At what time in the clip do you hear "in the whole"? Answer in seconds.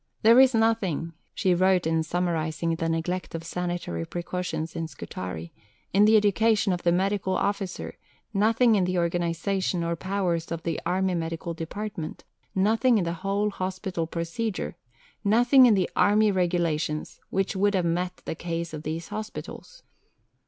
12.97-13.51